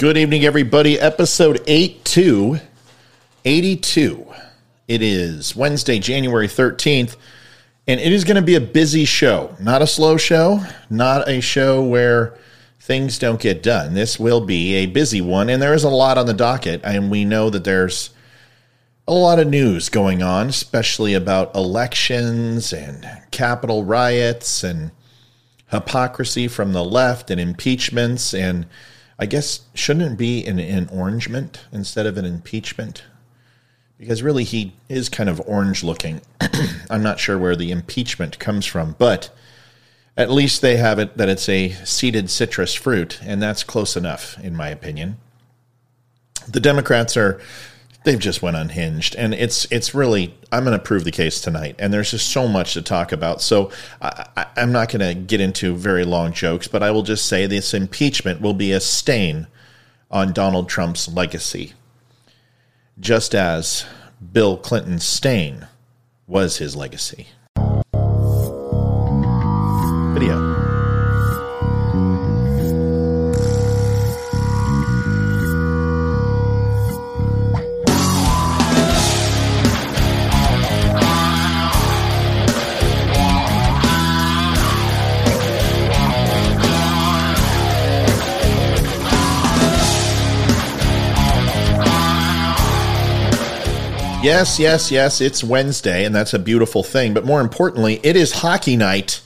[0.00, 0.96] Good evening, everybody.
[0.96, 2.60] Episode 82.
[3.44, 4.26] 82.
[4.86, 7.16] It is Wednesday, January 13th,
[7.88, 9.56] and it is going to be a busy show.
[9.58, 12.38] Not a slow show, not a show where
[12.78, 13.94] things don't get done.
[13.94, 17.10] This will be a busy one, and there is a lot on the docket, and
[17.10, 18.10] we know that there's
[19.08, 24.92] a lot of news going on, especially about elections and Capitol riots and
[25.72, 28.64] hypocrisy from the left and impeachments and
[29.18, 33.02] I guess shouldn't it be an, an orangement instead of an impeachment?
[33.98, 36.20] Because really he is kind of orange looking.
[36.90, 39.30] I'm not sure where the impeachment comes from, but
[40.16, 44.38] at least they have it that it's a seeded citrus fruit, and that's close enough,
[44.38, 45.16] in my opinion.
[46.46, 47.40] The Democrats are
[48.08, 49.14] they've just went unhinged.
[49.16, 51.76] And it's it's really i'm going to prove the case tonight.
[51.78, 53.42] And there's just so much to talk about.
[53.42, 57.26] So I, am not going to get into very long jokes but i will just
[57.26, 59.46] say this impeachment will be a stain
[60.10, 61.74] on donald trump's legacy.
[62.98, 63.84] Just as
[64.32, 65.68] bill clinton's stain
[66.26, 67.28] was his legacy.
[70.14, 70.47] Video
[94.28, 95.22] Yes, yes, yes.
[95.22, 97.14] It's Wednesday, and that's a beautiful thing.
[97.14, 99.22] But more importantly, it is hockey night.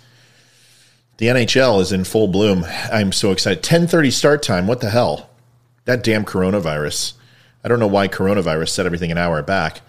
[1.17, 2.65] The NHL is in full bloom.
[2.65, 3.65] I'm so excited.
[3.65, 4.69] 10:30 start time.
[4.69, 5.29] What the hell?
[5.87, 7.15] That damn coronavirus.
[7.65, 9.81] I don't know why coronavirus set everything an hour back.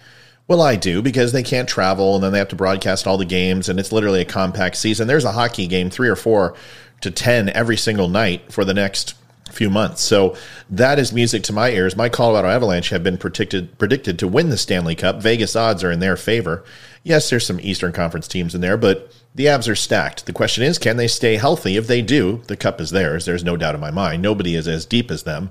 [0.48, 3.24] Well, I do because they can't travel and then they have to broadcast all the
[3.24, 5.06] games and it's literally a compact season.
[5.06, 6.54] There's a hockey game 3 or 4
[7.02, 9.14] to 10 every single night for the next
[9.54, 10.02] few months.
[10.02, 10.36] So
[10.70, 11.96] that is music to my ears.
[11.96, 15.22] My Colorado Avalanche have been predicted predicted to win the Stanley Cup.
[15.22, 16.64] Vegas odds are in their favor.
[17.02, 20.26] Yes, there's some Eastern Conference teams in there, but the Avs are stacked.
[20.26, 21.76] The question is, can they stay healthy?
[21.76, 23.24] If they do, the cup is theirs.
[23.24, 24.22] There's no doubt in my mind.
[24.22, 25.50] Nobody is as deep as them.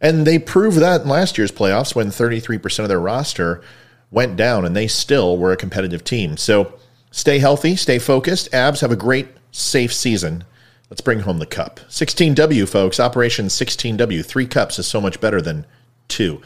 [0.00, 3.62] And they proved that in last year's playoffs when 33% of their roster
[4.10, 6.36] went down and they still were a competitive team.
[6.36, 6.74] So
[7.10, 8.50] stay healthy, stay focused.
[8.50, 10.44] Avs have a great, safe season
[10.90, 11.78] Let's bring home the cup.
[11.88, 12.98] 16W, folks.
[12.98, 14.26] Operation 16W.
[14.26, 15.64] Three cups is so much better than
[16.08, 16.42] two.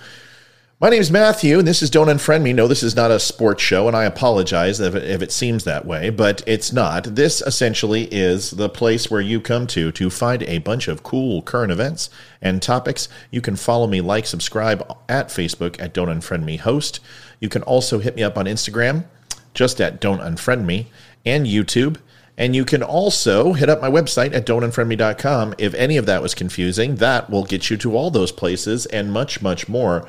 [0.79, 2.53] My name is Matthew, and this is Don't Unfriend Me.
[2.53, 5.65] No, this is not a sports show, and I apologize if it, if it seems
[5.65, 7.15] that way, but it's not.
[7.15, 11.41] This essentially is the place where you come to to find a bunch of cool
[11.41, 12.11] current events
[12.43, 13.09] and topics.
[13.31, 17.01] You can follow me, like, subscribe at Facebook at Don't Unfriend Me Host.
[17.41, 19.07] You can also hit me up on Instagram,
[19.55, 20.89] just at Don't Unfriend Me,
[21.25, 21.97] and YouTube
[22.37, 25.55] and you can also hit up my website at don'tunfriendme.com.
[25.59, 29.13] If any of that was confusing, that will get you to all those places and
[29.13, 30.09] much, much more.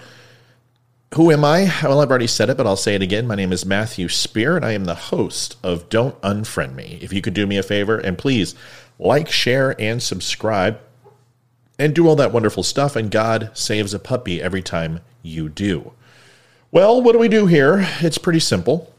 [1.13, 1.71] Who am I?
[1.83, 3.27] Well, I've already said it, but I'll say it again.
[3.27, 6.97] My name is Matthew Spear, and I am the host of Don't Unfriend Me.
[7.01, 8.55] If you could do me a favor, and please
[8.97, 10.79] like, share, and subscribe,
[11.77, 15.93] and do all that wonderful stuff, and God saves a puppy every time you do.
[16.71, 17.87] Well, what do we do here?
[18.01, 18.93] It's pretty simple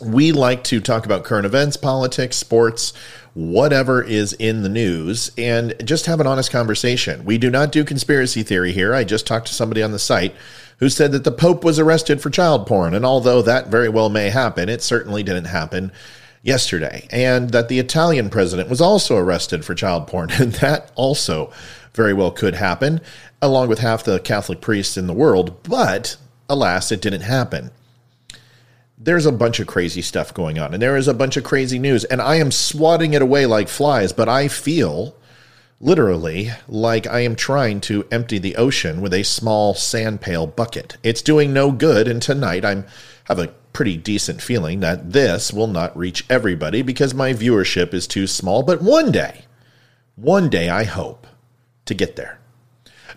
[0.00, 2.92] we like to talk about current events, politics, sports,
[3.34, 7.24] whatever is in the news, and just have an honest conversation.
[7.24, 8.94] We do not do conspiracy theory here.
[8.94, 10.34] I just talked to somebody on the site
[10.78, 12.94] who said that the Pope was arrested for child porn.
[12.94, 15.92] And although that very well may happen, it certainly didn't happen
[16.42, 17.06] yesterday.
[17.10, 20.30] And that the Italian president was also arrested for child porn.
[20.38, 21.52] And that also
[21.94, 23.00] very well could happen,
[23.42, 25.62] along with half the Catholic priests in the world.
[25.64, 26.16] But
[26.48, 27.70] alas, it didn't happen
[29.00, 31.78] there's a bunch of crazy stuff going on and there is a bunch of crazy
[31.78, 35.14] news and I am swatting it away like flies, but I feel
[35.80, 40.96] literally like I am trying to empty the ocean with a small sand pail bucket.
[41.04, 42.86] It's doing no good and tonight I'm
[43.24, 48.06] have a pretty decent feeling that this will not reach everybody because my viewership is
[48.06, 49.44] too small, but one day,
[50.16, 51.26] one day I hope
[51.84, 52.40] to get there.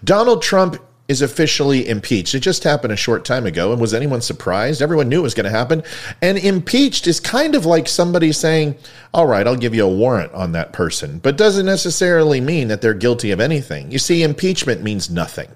[0.03, 0.77] Donald Trump
[1.11, 2.33] is officially impeached.
[2.33, 3.71] It just happened a short time ago.
[3.71, 4.81] And was anyone surprised?
[4.81, 5.83] Everyone knew it was going to happen.
[6.21, 8.77] And impeached is kind of like somebody saying,
[9.13, 12.81] all right, I'll give you a warrant on that person, but doesn't necessarily mean that
[12.81, 13.91] they're guilty of anything.
[13.91, 15.49] You see, impeachment means nothing.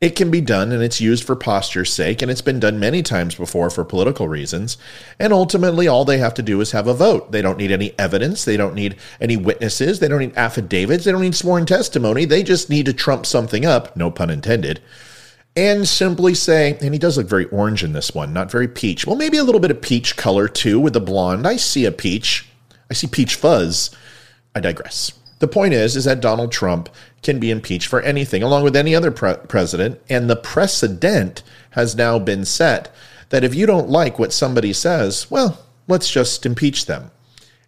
[0.00, 3.02] It can be done and it's used for posture's sake, and it's been done many
[3.02, 4.76] times before for political reasons.
[5.18, 7.32] And ultimately, all they have to do is have a vote.
[7.32, 11.12] They don't need any evidence, they don't need any witnesses, they don't need affidavits, they
[11.12, 12.24] don't need sworn testimony.
[12.24, 14.80] They just need to trump something up, no pun intended,
[15.56, 19.06] and simply say, and he does look very orange in this one, not very peach.
[19.06, 21.46] Well, maybe a little bit of peach color too with the blonde.
[21.46, 22.48] I see a peach.
[22.90, 23.90] I see peach fuzz.
[24.54, 25.12] I digress.
[25.38, 26.88] The point is, is that Donald Trump
[27.24, 31.96] can be impeached for anything, along with any other pre- president, and the precedent has
[31.96, 32.94] now been set
[33.30, 37.10] that if you don't like what somebody says, well, let's just impeach them.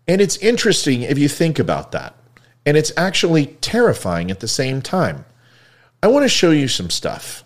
[0.07, 2.15] And it's interesting if you think about that.
[2.65, 5.25] And it's actually terrifying at the same time.
[6.03, 7.43] I want to show you some stuff.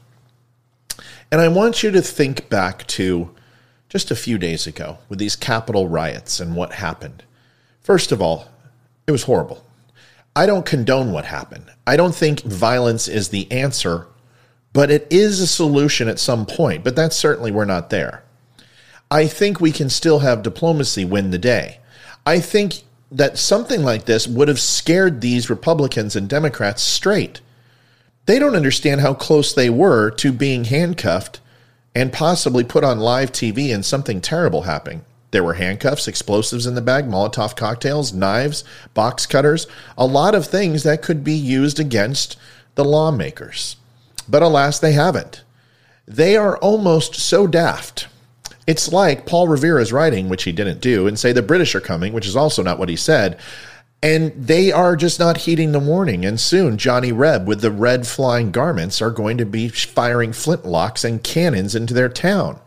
[1.33, 3.35] And I want you to think back to
[3.89, 7.23] just a few days ago with these Capitol riots and what happened.
[7.81, 8.49] First of all,
[9.07, 9.65] it was horrible.
[10.35, 11.67] I don't condone what happened.
[11.87, 12.49] I don't think hmm.
[12.49, 14.07] violence is the answer,
[14.73, 16.85] but it is a solution at some point.
[16.85, 18.23] But that's certainly, we're not there.
[19.11, 21.81] I think we can still have diplomacy win the day.
[22.25, 27.41] I think that something like this would have scared these Republicans and Democrats straight.
[28.27, 31.41] They don't understand how close they were to being handcuffed
[31.95, 35.05] and possibly put on live TV and something terrible happening.
[35.31, 39.67] There were handcuffs, explosives in the bag, Molotov cocktails, knives, box cutters,
[39.97, 42.37] a lot of things that could be used against
[42.75, 43.77] the lawmakers.
[44.29, 45.43] But alas, they haven't.
[46.07, 48.09] They are almost so daft.
[48.67, 52.13] It's like Paul Revere's writing, which he didn't do, and say the British are coming,
[52.13, 53.39] which is also not what he said.
[54.03, 56.25] And they are just not heeding the warning.
[56.25, 61.05] And soon, Johnny Reb with the red flying garments are going to be firing flintlocks
[61.05, 62.61] and cannons into their town.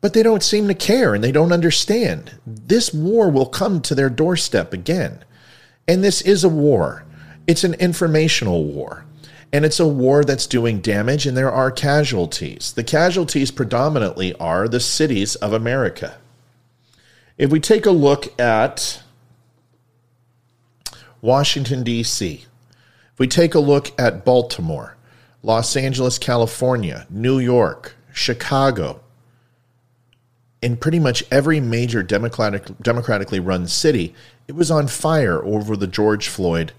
[0.00, 2.38] But they don't seem to care and they don't understand.
[2.46, 5.24] This war will come to their doorstep again.
[5.88, 7.04] And this is a war,
[7.46, 9.04] it's an informational war.
[9.50, 12.72] And it's a war that's doing damage, and there are casualties.
[12.74, 16.18] The casualties predominantly are the cities of America.
[17.38, 19.02] If we take a look at
[21.22, 22.44] Washington, D.C.,
[23.14, 24.98] if we take a look at Baltimore,
[25.42, 29.00] Los Angeles, California, New York, Chicago,
[30.60, 34.14] in pretty much every major democratic, democratically run city,
[34.46, 36.72] it was on fire over the George Floyd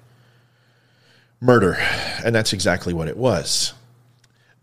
[1.40, 1.78] murder.
[2.24, 3.74] And that's exactly what it was.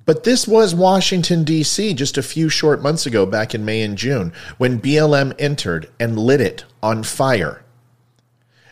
[0.05, 3.99] But this was Washington, D.C., just a few short months ago, back in May and
[3.99, 7.65] June, when BLM entered and lit it on fire.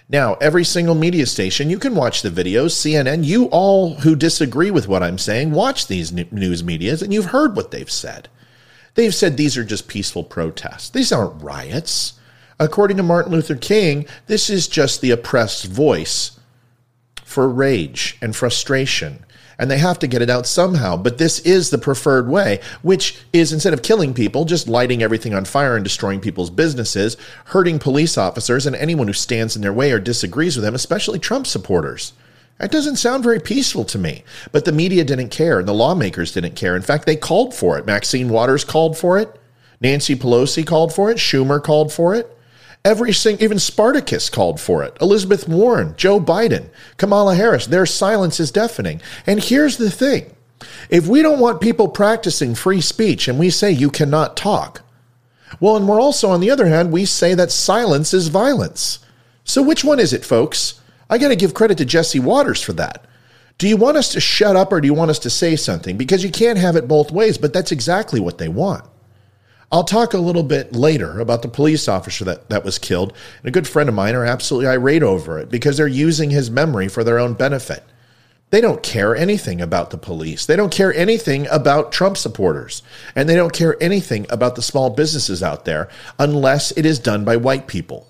[0.09, 4.71] Now, every single media station, you can watch the videos, CNN, you all who disagree
[4.71, 8.29] with what I'm saying, watch these news medias, and you've heard what they've said.
[8.95, 10.91] They've said these are just peaceful protests.
[10.91, 12.15] These aren't riots.
[12.61, 16.39] According to Martin Luther King, this is just the oppressed voice
[17.25, 19.25] for rage and frustration.
[19.59, 20.97] And they have to get it out somehow.
[20.97, 25.35] But this is the preferred way, which is instead of killing people, just lighting everything
[25.35, 29.73] on fire and destroying people's businesses, hurting police officers and anyone who stands in their
[29.73, 32.13] way or disagrees with them, especially Trump supporters.
[32.59, 34.25] That doesn't sound very peaceful to me.
[34.53, 36.77] But the media didn't care and the lawmakers didn't care.
[36.77, 37.87] In fact, they called for it.
[37.87, 39.41] Maxine Waters called for it.
[39.81, 41.19] Nancy Pelosi called for it.
[41.19, 42.31] Schumer called for it.
[42.85, 44.97] Every single, even Spartacus called for it.
[45.01, 46.69] Elizabeth Warren, Joe Biden,
[46.99, 49.01] Kamala Harris, their silence is deafening.
[49.27, 50.35] And here's the thing
[50.91, 54.83] if we don't want people practicing free speech and we say you cannot talk,
[55.61, 58.99] well, and we're also, on the other hand, we say that silence is violence.
[59.45, 60.81] So which one is it, folks?
[61.09, 63.07] I got to give credit to Jesse Watters for that.
[63.59, 65.97] Do you want us to shut up or do you want us to say something?
[65.97, 68.85] Because you can't have it both ways, but that's exactly what they want.
[69.71, 73.13] I'll talk a little bit later about the police officer that, that was killed.
[73.39, 76.51] And a good friend of mine are absolutely irate over it because they're using his
[76.51, 77.83] memory for their own benefit.
[78.51, 80.47] They don't care anything about the police.
[80.47, 82.83] They don't care anything about Trump supporters.
[83.17, 85.89] And they don't care anything about the small businesses out there
[86.21, 88.07] unless it is done by white people.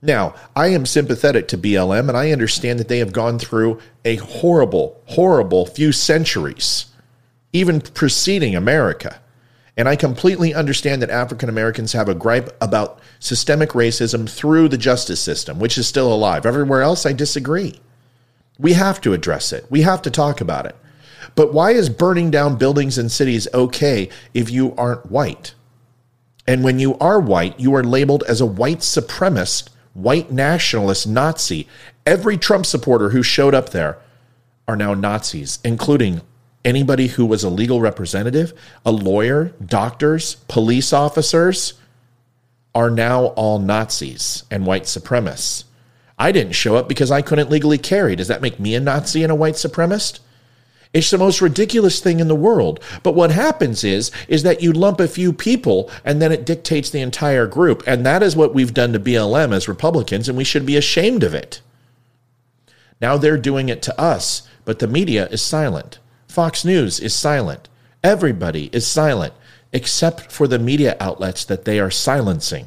[0.00, 4.16] Now, I am sympathetic to BLM and I understand that they have gone through a
[4.16, 6.86] horrible, horrible few centuries,
[7.52, 9.20] even preceding America.
[9.76, 14.78] And I completely understand that African Americans have a gripe about systemic racism through the
[14.78, 16.46] justice system, which is still alive.
[16.46, 17.80] Everywhere else, I disagree.
[18.58, 20.76] We have to address it, we have to talk about it.
[21.34, 25.54] But why is burning down buildings and cities okay if you aren't white?
[26.46, 31.66] And when you are white, you are labeled as a white supremacist, white nationalist Nazi.
[32.06, 33.98] Every Trump supporter who showed up there
[34.66, 36.20] are now Nazis, including
[36.64, 38.52] anybody who was a legal representative,
[38.84, 41.74] a lawyer, doctors, police officers
[42.74, 45.64] are now all Nazis and white supremacists.
[46.18, 48.16] I didn't show up because I couldn't legally carry.
[48.16, 50.20] Does that make me a Nazi and a white supremacist?
[50.92, 52.80] It's the most ridiculous thing in the world.
[53.02, 56.90] But what happens is is that you lump a few people and then it dictates
[56.90, 57.82] the entire group.
[57.86, 61.22] And that is what we've done to BLM as Republicans and we should be ashamed
[61.22, 61.60] of it.
[63.00, 65.98] Now they're doing it to us, but the media is silent.
[66.26, 67.68] Fox News is silent.
[68.02, 69.34] Everybody is silent
[69.72, 72.66] except for the media outlets that they are silencing.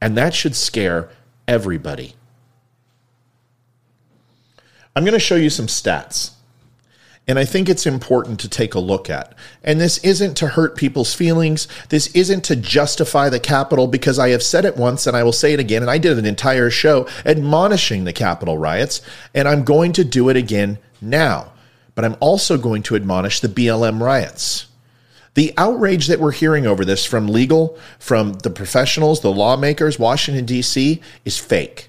[0.00, 1.08] And that should scare
[1.48, 2.14] everybody.
[4.94, 6.33] I'm going to show you some stats.
[7.26, 9.34] And I think it's important to take a look at.
[9.62, 11.68] And this isn't to hurt people's feelings.
[11.88, 15.32] This isn't to justify the Capitol because I have said it once and I will
[15.32, 15.80] say it again.
[15.80, 19.00] And I did an entire show admonishing the Capitol riots.
[19.34, 21.52] And I'm going to do it again now.
[21.94, 24.66] But I'm also going to admonish the BLM riots.
[25.32, 30.44] The outrage that we're hearing over this from legal, from the professionals, the lawmakers, Washington,
[30.44, 31.88] D.C., is fake.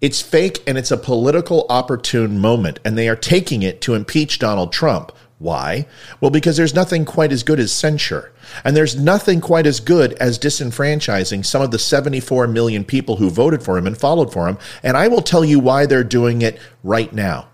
[0.00, 4.38] It's fake and it's a political opportune moment, and they are taking it to impeach
[4.38, 5.10] Donald Trump.
[5.38, 5.86] Why?
[6.20, 8.32] Well, because there's nothing quite as good as censure.
[8.64, 13.28] And there's nothing quite as good as disenfranchising some of the 74 million people who
[13.28, 14.58] voted for him and followed for him.
[14.82, 17.48] And I will tell you why they're doing it right now.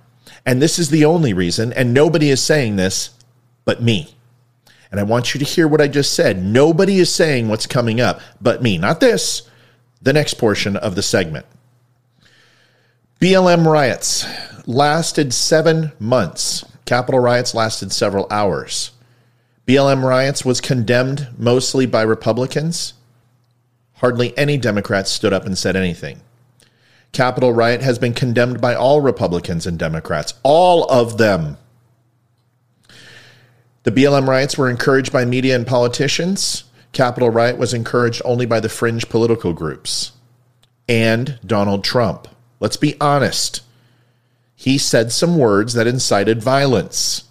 [0.45, 3.11] And this is the only reason, and nobody is saying this
[3.65, 4.17] but me.
[4.91, 6.43] And I want you to hear what I just said.
[6.43, 9.43] Nobody is saying what's coming up but me, not this,
[10.03, 11.47] the next portion of the segment.
[13.23, 14.27] BLM riots
[14.67, 16.65] lasted seven months.
[16.87, 18.91] Capitol riots lasted several hours.
[19.65, 22.95] BLM riots was condemned mostly by Republicans.
[23.99, 26.21] Hardly any Democrats stood up and said anything.
[27.13, 31.59] Capitol riot has been condemned by all Republicans and Democrats, all of them.
[33.85, 36.65] The BLM riots were encouraged by media and politicians.
[36.91, 40.11] Capitol riot was encouraged only by the fringe political groups
[40.89, 42.27] and Donald Trump.
[42.63, 43.63] Let's be honest.
[44.55, 47.25] He said some words that incited violence.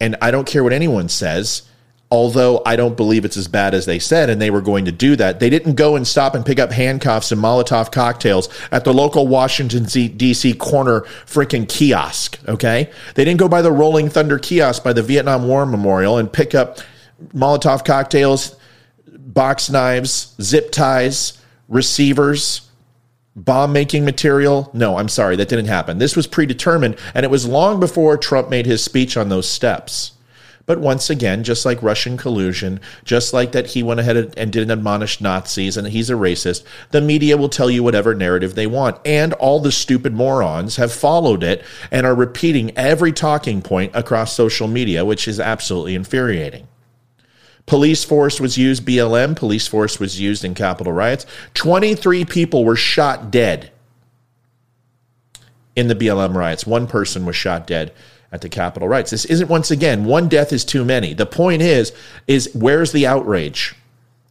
[0.00, 1.62] And I don't care what anyone says,
[2.08, 4.92] although I don't believe it's as bad as they said, and they were going to
[4.92, 5.40] do that.
[5.40, 9.26] They didn't go and stop and pick up handcuffs and Molotov cocktails at the local
[9.26, 10.54] Washington, D.C.
[10.54, 12.92] corner freaking kiosk, okay?
[13.16, 16.54] They didn't go by the Rolling Thunder kiosk by the Vietnam War Memorial and pick
[16.54, 16.78] up
[17.34, 18.54] Molotov cocktails,
[19.08, 22.67] box knives, zip ties, receivers
[23.44, 24.70] bomb making material.
[24.72, 25.98] No, I'm sorry, that didn't happen.
[25.98, 30.12] This was predetermined, and it was long before Trump made his speech on those steps.
[30.66, 34.70] But once again, just like Russian collusion, just like that he went ahead and didn't
[34.70, 38.98] admonish Nazis and he's a racist, the media will tell you whatever narrative they want.
[39.06, 44.34] And all the stupid morons have followed it and are repeating every talking point across
[44.34, 46.68] social media, which is absolutely infuriating.
[47.68, 51.26] Police force was used, BLM, police force was used in Capitol riots.
[51.52, 53.70] 23 people were shot dead
[55.76, 56.66] in the BLM riots.
[56.66, 57.92] One person was shot dead
[58.32, 59.10] at the Capitol riots.
[59.10, 61.12] This isn't once again, one death is too many.
[61.12, 61.92] The point is,
[62.26, 63.74] is where's the outrage?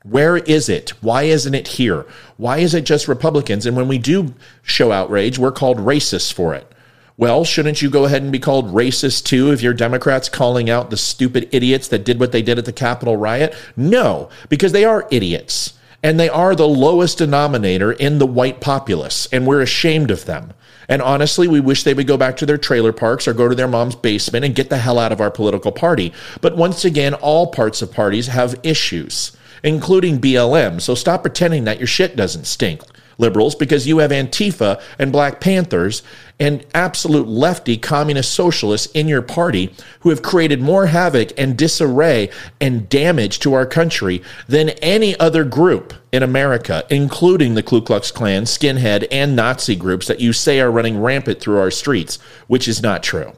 [0.04, 0.90] Where is it?
[1.02, 2.08] Why isn't it here?
[2.38, 3.68] Why is it just Republicans?
[3.68, 6.72] And when we do show outrage, we're called racists for it.
[7.20, 10.92] Well, shouldn't you go ahead and be called racist too if you're Democrats calling out
[10.92, 13.56] the stupid idiots that did what they did at the Capitol riot?
[13.76, 15.74] No, because they are idiots.
[16.04, 20.54] And they are the lowest denominator in the white populace, and we're ashamed of them.
[20.88, 23.56] And honestly, we wish they would go back to their trailer parks or go to
[23.56, 26.14] their mom's basement and get the hell out of our political party.
[26.40, 30.80] But once again, all parts of parties have issues, including BLM.
[30.80, 32.84] So stop pretending that your shit doesn't stink
[33.18, 36.04] liberals because you have Antifa and Black Panthers
[36.40, 42.30] and absolute lefty communist socialists in your party who have created more havoc and disarray
[42.62, 48.12] and damage to our country than any other group in America, including the Ku Klux
[48.12, 52.68] Klan, skinhead, and Nazi groups that you say are running rampant through our streets, which
[52.68, 53.34] is not true.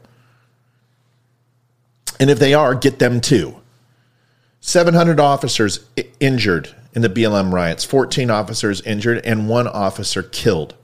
[2.19, 3.55] And if they are, get them too.
[4.59, 5.86] 700 officers
[6.19, 10.75] injured in the BLM riots, 14 officers injured and one officer killed.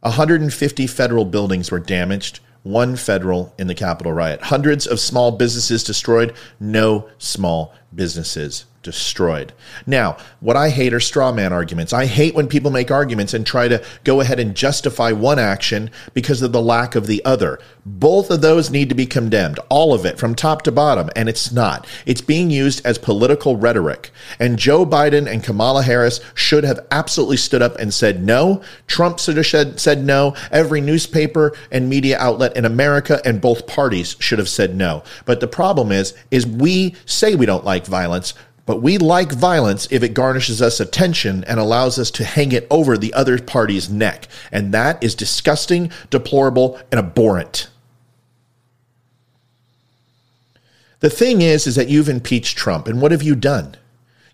[0.00, 4.42] 150 federal buildings were damaged, one federal in the Capitol riot.
[4.42, 9.52] Hundreds of small businesses destroyed, no small businesses destroyed.
[9.86, 11.92] Now, what I hate are straw man arguments.
[11.92, 15.90] I hate when people make arguments and try to go ahead and justify one action
[16.12, 17.58] because of the lack of the other.
[17.84, 21.28] Both of those need to be condemned, all of it from top to bottom, and
[21.28, 21.86] it's not.
[22.06, 24.10] It's being used as political rhetoric.
[24.38, 28.62] And Joe Biden and Kamala Harris should have absolutely stood up and said no.
[28.86, 30.34] Trump should have said, said no.
[30.50, 35.02] Every newspaper and media outlet in America and both parties should have said no.
[35.24, 38.34] But the problem is is we say we don't like violence
[38.66, 42.66] but we like violence if it garnishes us attention and allows us to hang it
[42.70, 44.26] over the other party's neck.
[44.50, 47.68] And that is disgusting, deplorable, and abhorrent.
[51.00, 52.88] The thing is, is that you've impeached Trump.
[52.88, 53.76] And what have you done?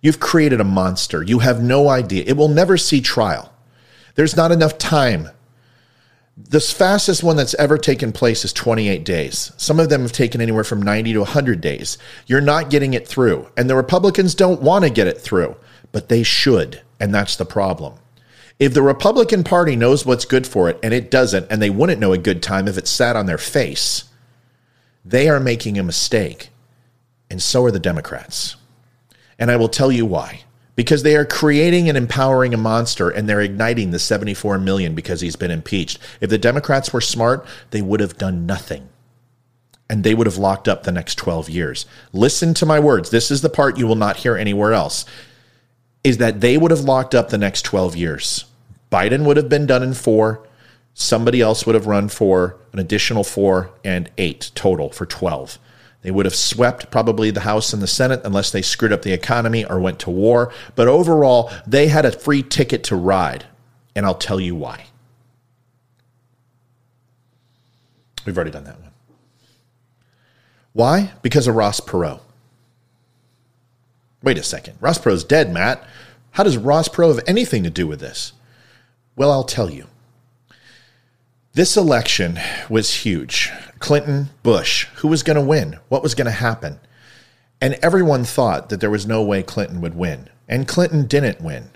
[0.01, 1.23] You've created a monster.
[1.23, 2.23] You have no idea.
[2.25, 3.53] It will never see trial.
[4.15, 5.31] There's not enough time
[6.49, 9.53] the fastest one that's ever taken place is 28 days.
[9.57, 11.99] Some of them have taken anywhere from 90 to 100 days.
[12.27, 13.49] You're not getting it through.
[13.57, 15.57] And the Republicans don't want to get it through,
[15.93, 16.83] but they should.
[16.99, 17.95] And that's the problem.
[18.59, 22.01] If the Republican Party knows what's good for it and it doesn't, and they wouldn't
[22.01, 24.05] know a good time if it sat on their face,
[25.05, 26.51] they are making a mistake.
[27.31, 28.57] And so are the Democrats.
[29.39, 30.43] And I will tell you why.
[30.77, 35.21] Because they are creating and empowering a monster and they're igniting the 74 million because
[35.21, 35.99] he's been impeached.
[36.21, 38.89] If the Democrats were smart, they would have done nothing.
[39.89, 41.85] And they would have locked up the next 12 years.
[42.13, 43.11] Listen to my words.
[43.11, 45.05] This is the part you will not hear anywhere else.
[46.05, 48.45] Is that they would have locked up the next 12 years.
[48.91, 50.47] Biden would have been done in four.
[50.95, 55.59] Somebody else would have run for an additional four and eight total for 12.
[56.03, 59.13] They would have swept probably the House and the Senate unless they screwed up the
[59.13, 60.53] economy or went to war.
[60.75, 63.45] But overall, they had a free ticket to ride.
[63.95, 64.87] And I'll tell you why.
[68.25, 68.91] We've already done that one.
[70.73, 71.13] Why?
[71.23, 72.21] Because of Ross Perot.
[74.23, 74.77] Wait a second.
[74.81, 75.87] Ross Perot's dead, Matt.
[76.33, 78.33] How does Ross Perot have anything to do with this?
[79.17, 79.87] Well, I'll tell you.
[81.53, 82.39] This election
[82.69, 83.51] was huge.
[83.81, 85.79] Clinton, Bush, who was going to win?
[85.89, 86.79] What was going to happen?
[87.61, 90.29] And everyone thought that there was no way Clinton would win.
[90.49, 91.71] And Clinton didn't win.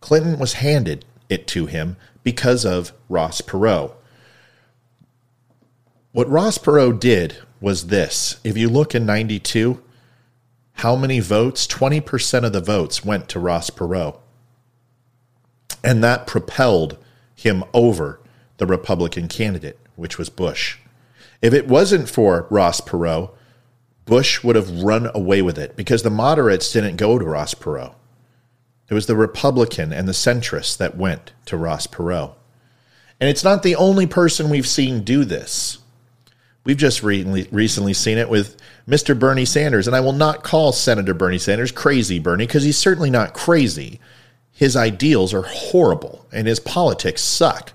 [0.00, 3.92] Clinton was handed it to him because of Ross Perot.
[6.12, 8.40] What Ross Perot did was this.
[8.44, 9.82] If you look in 92,
[10.74, 11.66] how many votes?
[11.66, 14.18] 20% of the votes went to Ross Perot.
[15.82, 16.98] And that propelled
[17.34, 18.20] him over
[18.56, 20.78] the Republican candidate, which was Bush.
[21.44, 23.30] If it wasn't for Ross Perot,
[24.06, 27.94] Bush would have run away with it because the moderates didn't go to Ross Perot.
[28.88, 32.34] It was the Republican and the centrists that went to Ross Perot.
[33.20, 35.80] And it's not the only person we've seen do this.
[36.64, 38.56] We've just re- recently seen it with
[38.88, 39.18] Mr.
[39.18, 39.86] Bernie Sanders.
[39.86, 44.00] And I will not call Senator Bernie Sanders crazy Bernie because he's certainly not crazy.
[44.50, 47.73] His ideals are horrible and his politics suck.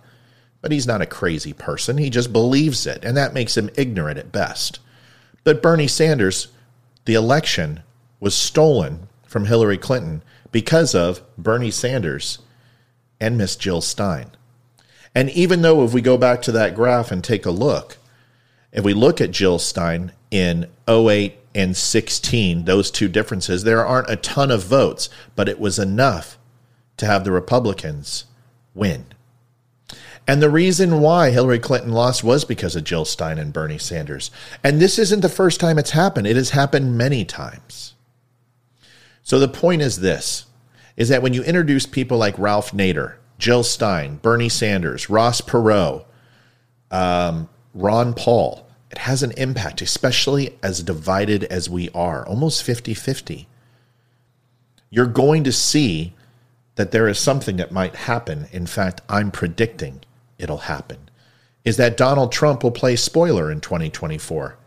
[0.61, 1.97] But he's not a crazy person.
[1.97, 4.79] He just believes it, and that makes him ignorant at best.
[5.43, 6.49] But Bernie Sanders,
[7.05, 7.81] the election
[8.19, 12.39] was stolen from Hillary Clinton because of Bernie Sanders
[13.19, 14.31] and Miss Jill Stein.
[15.15, 17.97] And even though, if we go back to that graph and take a look,
[18.71, 24.09] if we look at Jill Stein in 08 and 16, those two differences, there aren't
[24.09, 26.37] a ton of votes, but it was enough
[26.97, 28.25] to have the Republicans
[28.75, 29.05] win.
[30.29, 34.29] And the reason why Hillary Clinton lost was because of Jill Stein and Bernie Sanders.
[34.63, 36.27] And this isn't the first time it's happened.
[36.27, 37.95] It has happened many times.
[39.23, 40.45] So the point is this
[40.95, 46.05] is that when you introduce people like Ralph Nader, Jill Stein, Bernie Sanders, Ross Perot,
[46.91, 52.93] um, Ron Paul, it has an impact, especially as divided as we are, almost 50
[52.93, 53.47] 50.
[54.91, 56.13] You're going to see
[56.75, 58.45] that there is something that might happen.
[58.51, 60.01] In fact, I'm predicting
[60.39, 61.09] it'll happen
[61.65, 64.57] is that Donald Trump will play spoiler in 2024.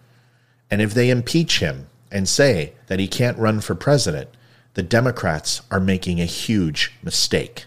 [0.70, 4.28] And if they impeach him and say that he can't run for president,
[4.74, 7.66] the Democrats are making a huge mistake.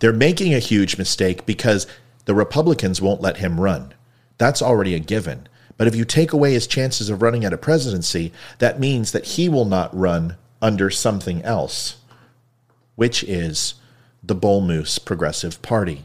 [0.00, 1.86] They're making a huge mistake because
[2.24, 3.94] the Republicans won't let him run.
[4.36, 5.48] That's already a given.
[5.76, 9.24] But if you take away his chances of running at a presidency, that means that
[9.24, 11.98] he will not run under something else,
[12.96, 13.74] which is
[14.22, 16.04] the Bull Moose Progressive Party.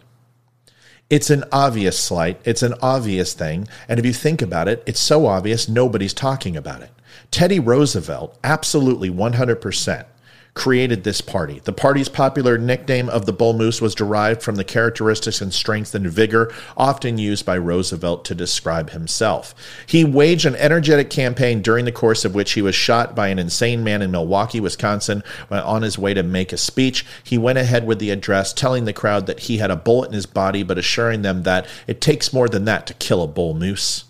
[1.09, 2.41] It's an obvious slight.
[2.45, 3.67] It's an obvious thing.
[3.87, 6.89] And if you think about it, it's so obvious nobody's talking about it.
[7.29, 10.05] Teddy Roosevelt, absolutely 100%,
[10.53, 11.59] created this party.
[11.63, 15.95] The party's popular nickname of the bull moose was derived from the characteristics and strength
[15.95, 19.55] and vigor often used by Roosevelt to describe himself.
[19.87, 23.39] He waged an energetic campaign during the course of which he was shot by an
[23.39, 27.05] insane man in Milwaukee, Wisconsin, on his way to make a speech.
[27.23, 30.13] He went ahead with the address, telling the crowd that he had a bullet in
[30.13, 33.53] his body, but assuring them that it takes more than that to kill a bull
[33.55, 34.05] moose.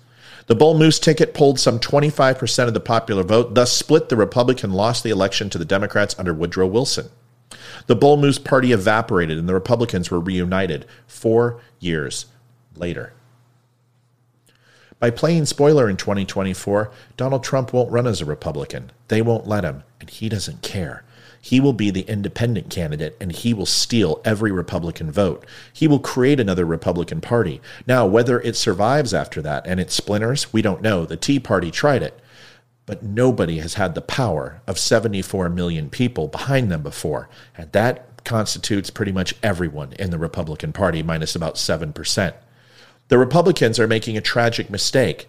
[0.48, 4.72] The Bull Moose ticket polled some 25% of the popular vote, thus split the Republican
[4.72, 7.10] lost the election to the Democrats under Woodrow Wilson.
[7.88, 12.26] The Bull Moose party evaporated and the Republicans were reunited four years
[12.76, 13.14] later.
[15.00, 18.92] By playing spoiler in 2024, Donald Trump won't run as a Republican.
[19.10, 21.04] They won't let him, and he doesn't care.
[21.46, 25.46] He will be the independent candidate and he will steal every Republican vote.
[25.74, 27.60] He will create another Republican Party.
[27.86, 31.06] Now, whether it survives after that and it splinters, we don't know.
[31.06, 32.18] The Tea Party tried it.
[32.86, 37.28] But nobody has had the power of 74 million people behind them before.
[37.58, 42.34] And that constitutes pretty much everyone in the Republican Party, minus about 7%.
[43.10, 45.28] The Republicans are making a tragic mistake.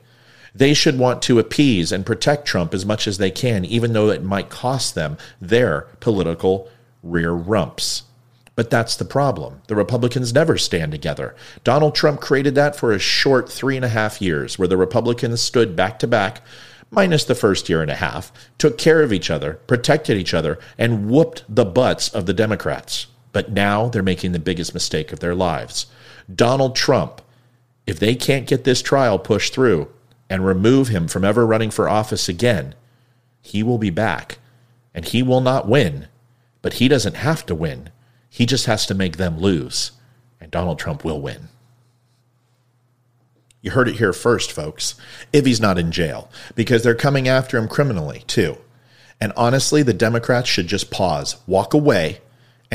[0.55, 4.11] They should want to appease and protect Trump as much as they can, even though
[4.11, 6.69] it might cost them their political
[7.03, 8.05] rear rumps.
[8.57, 9.63] But that's the problem.
[9.67, 11.35] The Republicans never stand together.
[11.65, 15.41] Donald Trump created that for a short three and a half years, where the Republicans
[15.41, 16.41] stood back to back,
[16.91, 20.61] minus the first year and a half, took care of each other, protected each other,
[20.79, 23.09] and whooped the butts of the Democrats.
[23.33, 25.87] But now they're making the biggest mistake of their lives.
[26.33, 27.21] Donald Trump,
[27.89, 29.89] if they can't get this trial pushed through
[30.35, 32.75] and remove him from ever running for office again,
[33.41, 34.39] he will be back.
[34.93, 36.09] And he will not win,
[36.63, 37.91] but he doesn't have to win
[38.35, 39.93] he just has to make them lose,
[40.41, 41.51] and Donald Trump will win.
[43.63, 44.97] You heard it here first, folks,
[45.33, 48.59] if he's not in jail, because they're coming after him criminally, too.
[49.21, 52.23] And honestly, the Democrats should just pause, walk away,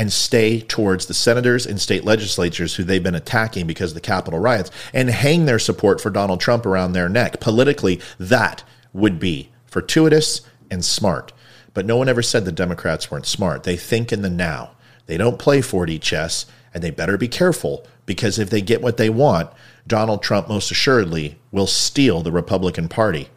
[0.00, 4.00] and stay towards the senators and state legislatures who they've been attacking because of the
[4.00, 7.38] Capitol riots and hang their support for Donald Trump around their neck.
[7.38, 11.34] Politically, that would be fortuitous and smart.
[11.74, 13.64] But no one ever said the Democrats weren't smart.
[13.64, 14.70] They think in the now.
[15.04, 18.96] They don't play 4D chess, and they better be careful because if they get what
[18.96, 19.50] they want,
[19.86, 23.28] Donald Trump most assuredly will steal the Republican Party.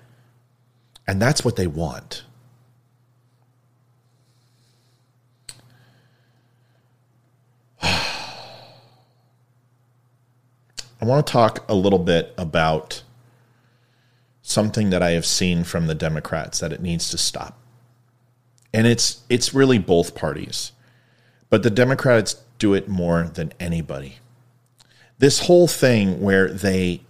[1.06, 2.24] And that's what they want.
[11.04, 13.04] Want to talk a little bit about
[14.42, 17.58] something that I have seen from the Democrats that it needs to stop.
[18.74, 20.72] And it's it's really both parties.
[21.50, 24.18] But the Democrats do it more than anybody.
[25.20, 27.02] This whole thing where they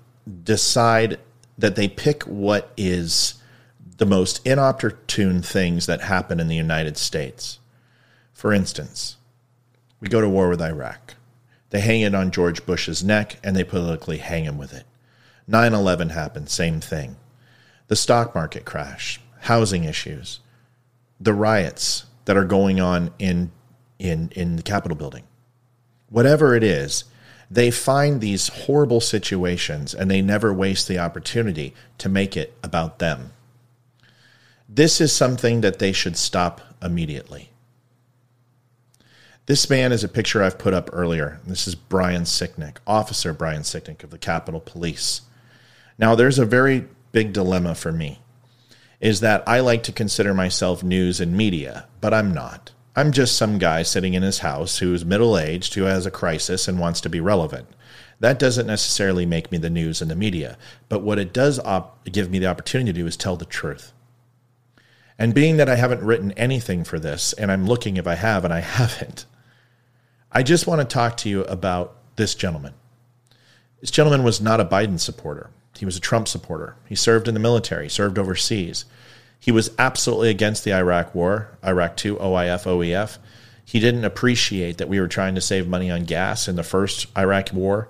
[0.43, 1.19] decide
[1.57, 3.35] that they pick what is
[3.97, 7.59] the most inopportune things that happen in the United States.
[8.33, 9.17] For instance,
[9.99, 11.15] we go to war with Iraq.
[11.73, 14.85] They hang it on George Bush's neck and they politically hang him with it.
[15.47, 17.15] 9 11 happened, same thing.
[17.87, 20.39] The stock market crash, housing issues,
[21.19, 23.51] the riots that are going on in
[23.97, 25.23] in, in the Capitol building.
[26.09, 27.05] Whatever it is,
[27.49, 32.99] they find these horrible situations and they never waste the opportunity to make it about
[32.99, 33.31] them.
[34.69, 37.49] This is something that they should stop immediately.
[39.45, 41.41] This man is a picture I've put up earlier.
[41.45, 45.21] This is Brian Sicknick, Officer Brian Sicknick of the Capitol Police.
[45.97, 48.19] Now, there's a very big dilemma for me
[49.01, 52.71] is that I like to consider myself news and media, but I'm not.
[52.95, 56.69] I'm just some guy sitting in his house who's middle aged, who has a crisis
[56.69, 57.67] and wants to be relevant.
[58.21, 62.05] That doesn't necessarily make me the news and the media, but what it does op-
[62.05, 63.91] give me the opportunity to do is tell the truth.
[65.19, 68.45] And being that I haven't written anything for this, and I'm looking if I have,
[68.45, 69.25] and I haven't,
[70.35, 72.73] I just want to talk to you about this gentleman.
[73.81, 75.51] This gentleman was not a Biden supporter.
[75.77, 76.75] He was a Trump supporter.
[76.89, 78.85] He served in the military, served overseas.
[79.39, 83.19] He was absolutely against the Iraq war, Iraq 2, OIF, OEF.
[83.63, 87.05] He didn't appreciate that we were trying to save money on gas in the first
[87.15, 87.89] Iraq war.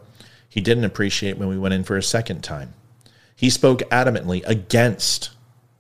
[0.49, 2.73] He didn't appreciate when we went in for a second time.
[3.38, 5.29] He spoke adamantly against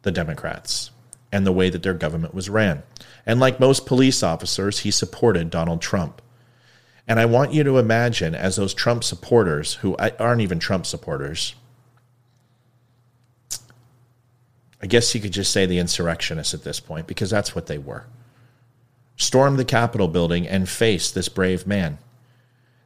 [0.03, 0.91] the Democrats
[1.29, 2.83] and the way that their government was ran.
[3.25, 6.21] And like most police officers, he supported Donald Trump.
[7.07, 11.55] And I want you to imagine, as those Trump supporters, who aren't even Trump supporters,
[14.81, 17.77] I guess you could just say the insurrectionists at this point, because that's what they
[17.77, 18.05] were.
[19.15, 21.97] Stormed the Capitol building and faced this brave man.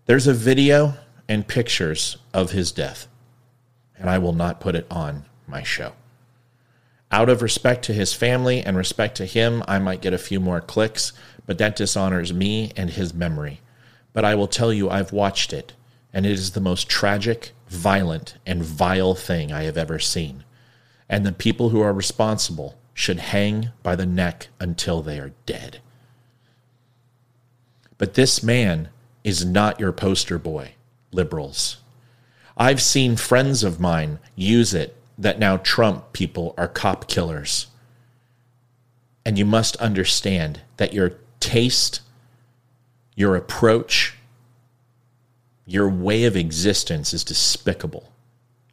[0.06, 0.96] There's a video
[1.28, 3.08] and pictures of his death,
[3.98, 5.94] and I will not put it on my show.
[7.12, 10.40] Out of respect to his family and respect to him, I might get a few
[10.40, 11.14] more clicks,
[11.46, 13.62] but that dishonors me and his memory.
[14.18, 15.74] But I will tell you, I've watched it,
[16.12, 20.44] and it is the most tragic, violent, and vile thing I have ever seen
[21.10, 25.80] and the people who are responsible should hang by the neck until they are dead.
[27.98, 28.90] But this man
[29.24, 30.74] is not your poster boy,
[31.12, 31.78] liberals.
[32.58, 37.68] I've seen friends of mine use it that now Trump people are cop killers.
[39.26, 42.02] And you must understand that your taste,
[43.18, 44.16] your approach,
[45.66, 48.14] your way of existence is despicable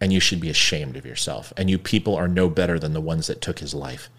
[0.01, 1.51] and you should be ashamed of yourself.
[1.57, 4.11] And you people are no better than the ones that took his life.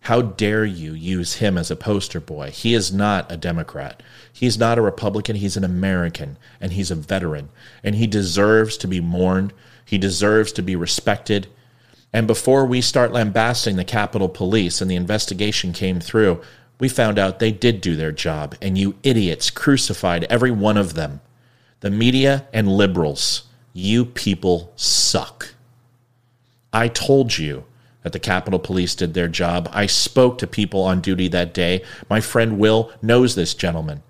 [0.00, 2.52] How dare you use him as a poster boy?
[2.52, 4.02] He is not a Democrat.
[4.32, 5.36] He's not a Republican.
[5.36, 7.50] He's an American, and he's a veteran,
[7.82, 9.52] and he deserves to be mourned.
[9.84, 11.48] He deserves to be respected.
[12.14, 16.40] And before we start lambasting the Capitol Police and the investigation came through,
[16.84, 20.92] we found out they did do their job, and you idiots crucified every one of
[20.92, 21.22] them.
[21.80, 25.54] The media and liberals you people suck.
[26.74, 27.64] I told you
[28.02, 29.66] that the Capitol Police did their job.
[29.72, 31.82] I spoke to people on duty that day.
[32.10, 34.02] My friend Will knows this gentleman.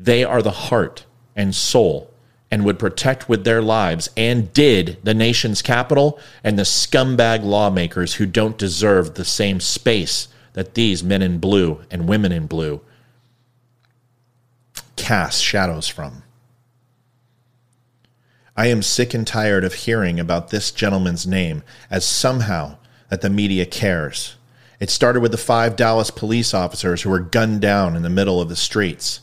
[0.00, 1.04] They are the heart
[1.36, 2.10] and soul
[2.50, 8.14] and would protect with their lives and did the nation's capital and the scumbag lawmakers
[8.14, 12.80] who don't deserve the same space that these men in blue and women in blue
[14.96, 16.22] cast shadows from.
[18.56, 22.78] I am sick and tired of hearing about this gentleman's name as somehow
[23.10, 24.36] that the media cares.
[24.80, 28.40] It started with the five Dallas police officers who were gunned down in the middle
[28.40, 29.20] of the streets,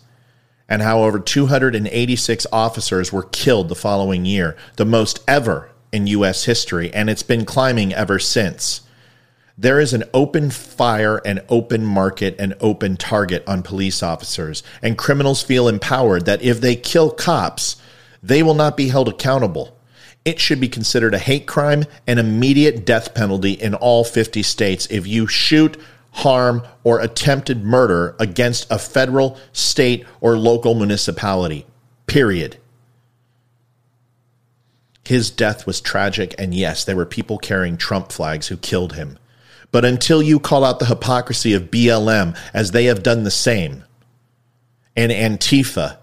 [0.69, 6.43] and how over 286 officers were killed the following year, the most ever in U.S.
[6.43, 8.81] history, and it's been climbing ever since.
[9.57, 14.97] There is an open fire an open market an open target on police officers, and
[14.97, 17.75] criminals feel empowered that if they kill cops,
[18.23, 19.77] they will not be held accountable.
[20.25, 24.87] It should be considered a hate crime and immediate death penalty in all 50 states
[24.89, 25.77] if you shoot,
[26.11, 31.65] harm, or attempted murder against a federal, state, or local municipality.
[32.07, 32.57] Period.
[35.05, 39.19] His death was tragic, and yes, there were people carrying Trump flags who killed him.
[39.73, 43.83] But until you call out the hypocrisy of BLM, as they have done the same,
[44.95, 45.97] and Antifa,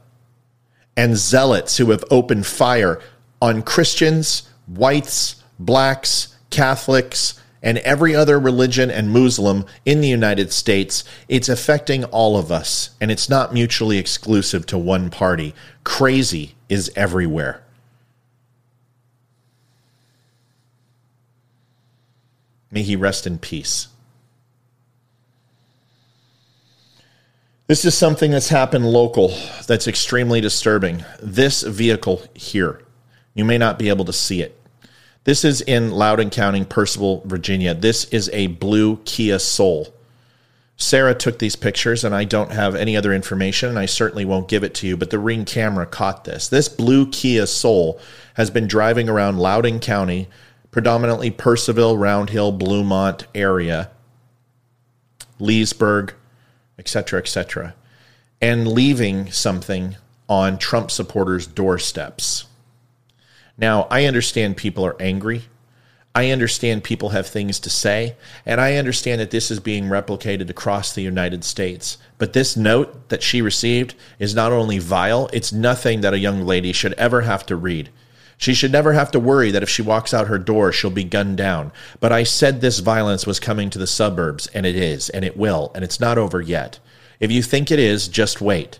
[0.96, 3.00] and zealots who have opened fire
[3.40, 11.04] on Christians, whites, blacks, Catholics, and every other religion and Muslim in the United States,
[11.28, 15.54] it's affecting all of us, and it's not mutually exclusive to one party.
[15.84, 17.62] Crazy is everywhere.
[22.70, 23.88] May he rest in peace.
[27.66, 29.32] This is something that's happened local
[29.68, 31.04] that's extremely disturbing.
[31.22, 32.82] This vehicle here,
[33.32, 34.60] you may not be able to see it.
[35.22, 37.74] This is in Loudoun County, Purcellville, Virginia.
[37.74, 39.94] This is a blue Kia Soul.
[40.76, 44.48] Sarah took these pictures, and I don't have any other information, and I certainly won't
[44.48, 46.48] give it to you, but the ring camera caught this.
[46.48, 48.00] This blue Kia Soul
[48.34, 50.28] has been driving around Loudoun County
[50.70, 53.90] predominantly Purcellville, Round Hill, Bluemont area,
[55.38, 56.14] Leesburg,
[56.78, 57.74] etc., etc.,
[58.40, 59.96] and leaving something
[60.28, 62.46] on Trump supporters' doorsteps.
[63.58, 65.42] Now, I understand people are angry.
[66.14, 70.50] I understand people have things to say, and I understand that this is being replicated
[70.50, 71.98] across the United States.
[72.18, 76.42] But this note that she received is not only vile, it's nothing that a young
[76.42, 77.90] lady should ever have to read.
[78.40, 81.04] She should never have to worry that if she walks out her door, she'll be
[81.04, 81.72] gunned down.
[82.00, 85.36] But I said this violence was coming to the suburbs, and it is, and it
[85.36, 86.78] will, and it's not over yet.
[87.20, 88.78] If you think it is, just wait.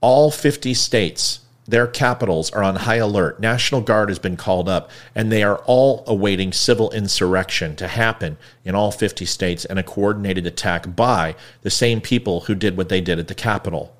[0.00, 1.38] All 50 states,
[1.68, 3.38] their capitals are on high alert.
[3.38, 8.36] National Guard has been called up, and they are all awaiting civil insurrection to happen
[8.64, 12.88] in all 50 states and a coordinated attack by the same people who did what
[12.88, 13.95] they did at the Capitol.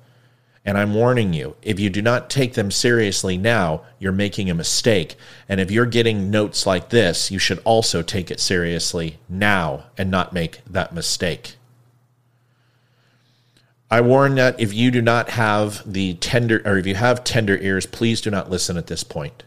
[0.67, 4.53] And I'm warning you, if you do not take them seriously now, you're making a
[4.53, 5.15] mistake.
[5.47, 10.11] And if you're getting notes like this, you should also take it seriously now and
[10.11, 11.55] not make that mistake.
[13.89, 17.57] I warn that if you do not have the tender, or if you have tender
[17.59, 19.43] ears, please do not listen at this point.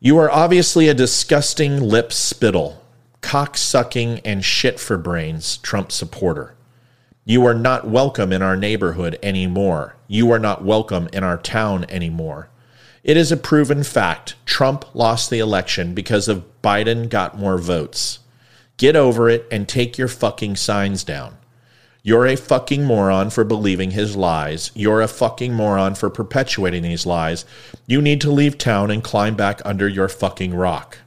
[0.00, 2.82] You are obviously a disgusting lip spittle,
[3.20, 6.56] cock sucking, and shit for brains Trump supporter.
[7.24, 9.94] You are not welcome in our neighborhood anymore.
[10.08, 12.48] You are not welcome in our town anymore.
[13.04, 14.34] It is a proven fact.
[14.44, 18.18] Trump lost the election because of Biden got more votes.
[18.76, 21.36] Get over it and take your fucking signs down.
[22.02, 24.72] You're a fucking moron for believing his lies.
[24.74, 27.44] You're a fucking moron for perpetuating these lies.
[27.86, 30.98] You need to leave town and climb back under your fucking rock.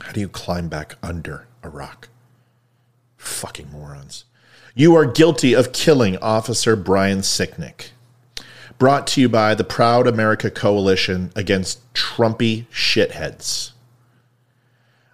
[0.00, 2.08] How do you climb back under a rock?
[3.22, 4.24] Fucking morons.
[4.74, 7.90] You are guilty of killing Officer Brian Sicknick.
[8.78, 13.70] Brought to you by the Proud America Coalition against Trumpy shitheads.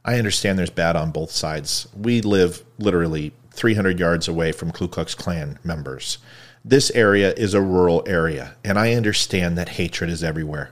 [0.06, 1.86] I understand there's bad on both sides.
[1.94, 6.16] We live literally 300 yards away from Ku Klux Klan members.
[6.64, 10.70] This area is a rural area, and I understand that hatred is everywhere.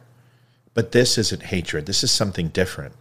[0.72, 2.94] But this isn't hatred, this is something different.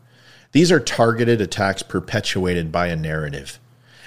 [0.52, 3.60] These are targeted attacks perpetuated by a narrative.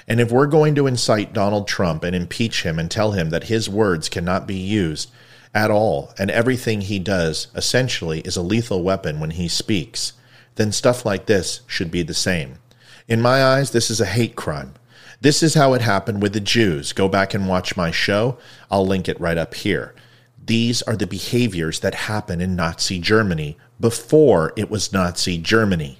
[0.08, 3.44] And if we're going to incite Donald Trump and impeach him and tell him that
[3.44, 5.10] his words cannot be used
[5.54, 10.14] at all and everything he does essentially is a lethal weapon when he speaks,
[10.54, 12.58] then stuff like this should be the same.
[13.06, 14.74] In my eyes, this is a hate crime.
[15.20, 16.92] This is how it happened with the Jews.
[16.92, 18.38] Go back and watch my show.
[18.70, 19.94] I'll link it right up here.
[20.42, 25.98] These are the behaviors that happened in Nazi Germany before it was Nazi Germany.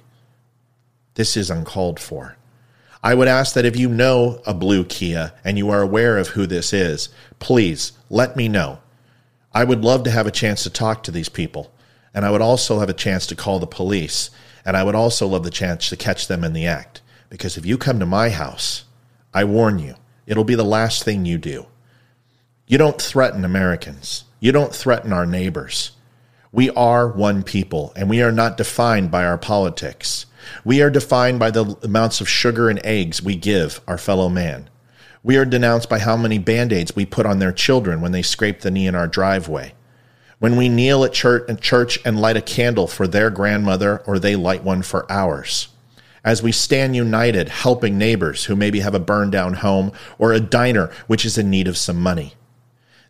[1.13, 2.38] This is uncalled for.
[3.03, 6.29] I would ask that if you know a blue Kia and you are aware of
[6.29, 7.09] who this is,
[7.39, 8.79] please let me know.
[9.53, 11.71] I would love to have a chance to talk to these people.
[12.13, 14.31] And I would also have a chance to call the police.
[14.65, 17.01] And I would also love the chance to catch them in the act.
[17.29, 18.83] Because if you come to my house,
[19.33, 21.67] I warn you, it'll be the last thing you do.
[22.67, 24.25] You don't threaten Americans.
[24.39, 25.91] You don't threaten our neighbors.
[26.51, 30.25] We are one people, and we are not defined by our politics.
[30.63, 34.69] We are defined by the amounts of sugar and eggs we give our fellow man.
[35.23, 38.21] We are denounced by how many band aids we put on their children when they
[38.21, 39.73] scrape the knee in our driveway.
[40.39, 44.63] When we kneel at church and light a candle for their grandmother or they light
[44.63, 45.67] one for ours.
[46.23, 50.39] As we stand united helping neighbors who maybe have a burned down home or a
[50.39, 52.35] diner which is in need of some money.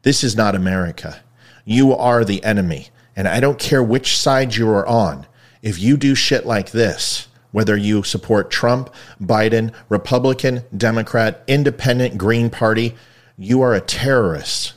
[0.01, 1.21] This is not America.
[1.65, 2.89] You are the enemy.
[3.15, 5.27] And I don't care which side you are on.
[5.61, 12.49] If you do shit like this, whether you support Trump, Biden, Republican, Democrat, Independent, Green
[12.49, 12.95] Party,
[13.37, 14.73] you are a terrorist.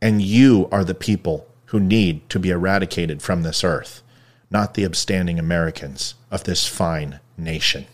[0.00, 4.02] And you are the people who need to be eradicated from this earth,
[4.50, 7.86] not the upstanding Americans of this fine nation.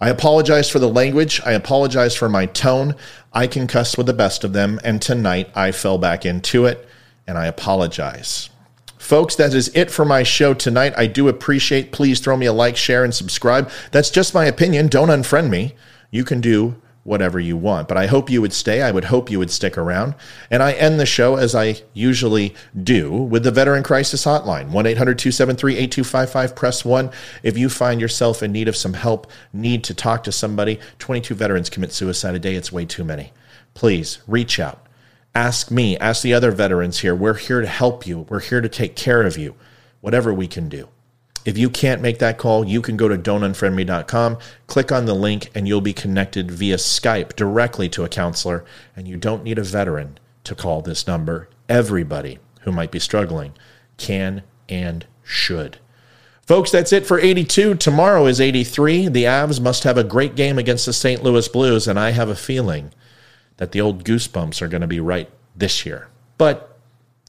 [0.00, 1.42] I apologize for the language.
[1.44, 2.94] I apologize for my tone.
[3.34, 6.88] I can cuss with the best of them, and tonight I fell back into it,
[7.26, 8.48] and I apologize.
[9.10, 10.94] Folks, that is it for my show tonight.
[10.96, 11.90] I do appreciate.
[11.90, 13.68] Please throw me a like, share, and subscribe.
[13.90, 14.86] That's just my opinion.
[14.86, 15.74] Don't unfriend me.
[16.12, 17.88] You can do whatever you want.
[17.88, 18.82] But I hope you would stay.
[18.82, 20.14] I would hope you would stick around.
[20.48, 24.86] And I end the show as I usually do with the Veteran Crisis Hotline 1
[24.86, 26.54] 800 273 8255.
[26.54, 27.10] Press 1.
[27.42, 31.34] If you find yourself in need of some help, need to talk to somebody, 22
[31.34, 32.54] veterans commit suicide a day.
[32.54, 33.32] It's way too many.
[33.74, 34.86] Please reach out.
[35.34, 37.14] Ask me, ask the other veterans here.
[37.14, 38.26] We're here to help you.
[38.28, 39.54] We're here to take care of you,
[40.00, 40.88] whatever we can do.
[41.44, 45.50] If you can't make that call, you can go to don'tunfriendme.com, click on the link,
[45.54, 48.64] and you'll be connected via Skype directly to a counselor.
[48.94, 51.48] And you don't need a veteran to call this number.
[51.68, 53.54] Everybody who might be struggling
[53.96, 55.78] can and should.
[56.46, 57.76] Folks, that's it for 82.
[57.76, 59.08] Tomorrow is 83.
[59.08, 61.22] The Avs must have a great game against the St.
[61.22, 62.92] Louis Blues, and I have a feeling
[63.60, 66.08] that the old goosebumps are going to be right this year.
[66.38, 66.78] But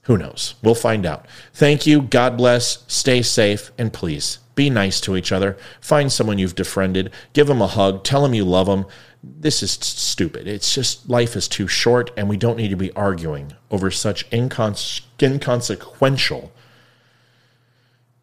[0.04, 0.56] who knows?
[0.64, 1.26] We'll find out.
[1.54, 2.02] Thank you.
[2.02, 2.86] God bless.
[2.88, 3.70] Stay safe.
[3.78, 5.58] And please be nice to each other.
[5.82, 7.12] Find someone you've defriended.
[7.34, 8.06] Give them a hug.
[8.06, 8.86] Tell them you love them.
[9.22, 10.48] This is stupid.
[10.48, 14.28] It's just life is too short, and we don't need to be arguing over such
[14.30, 16.54] incons- inconsequential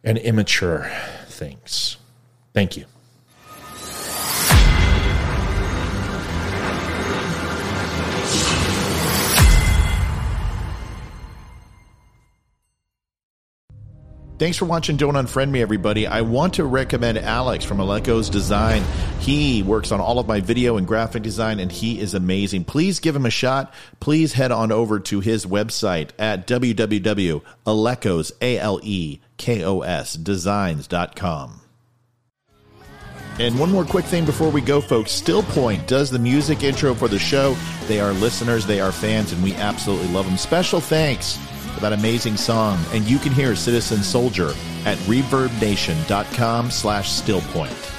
[0.03, 0.91] and immature
[1.27, 1.99] things.
[2.55, 2.87] Thank you.
[14.39, 16.07] Thanks for watching Don't Unfriend Me, everybody.
[16.07, 18.85] I want to recommend Alex from Aleko's Design.
[19.19, 22.63] He works on all of my video and graphic design, and he is amazing.
[22.65, 23.75] Please give him a shot.
[23.99, 31.61] Please head on over to his website at www.alekos, A-L-E-K-O-S, designs.com.
[33.41, 35.11] And one more quick thing before we go, folks.
[35.11, 37.57] Still Point does the music intro for the show.
[37.87, 40.37] They are listeners, they are fans, and we absolutely love them.
[40.37, 41.41] Special thanks
[41.79, 42.79] that amazing song.
[42.93, 47.98] And you can hear Citizen Soldier at reverbnation.com slash stillpoint.